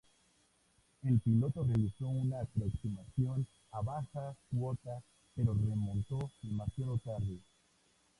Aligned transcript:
El 1.03 1.19
piloto 1.19 1.61
realizó 1.63 2.07
una 2.07 2.41
aproximación 2.41 3.45
a 3.71 3.81
baja 3.81 4.35
cota 4.51 5.03
pero 5.35 5.53
remontó 5.53 6.27
demasiado 6.41 6.97
tarde. 6.97 7.37